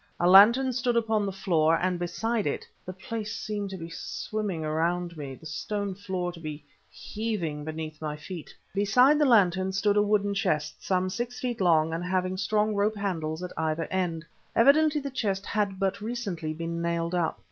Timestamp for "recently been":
16.01-16.81